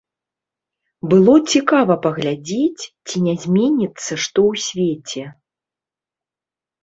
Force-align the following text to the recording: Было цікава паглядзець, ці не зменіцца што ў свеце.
Было 1.09 1.33
цікава 1.57 1.97
паглядзець, 2.05 2.83
ці 3.07 3.17
не 3.27 3.35
зменіцца 3.43 4.13
што 4.23 4.39
ў 4.51 4.65
свеце. 4.69 5.25